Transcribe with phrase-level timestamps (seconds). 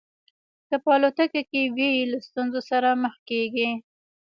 [0.67, 3.69] که په الوتکه کې وي له ستونزو سره مخ کېږي.